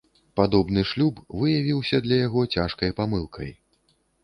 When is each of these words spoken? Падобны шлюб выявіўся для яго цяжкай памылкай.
Падобны 0.39 0.83
шлюб 0.91 1.19
выявіўся 1.41 2.01
для 2.07 2.17
яго 2.23 2.41
цяжкай 2.57 2.97
памылкай. 3.03 3.55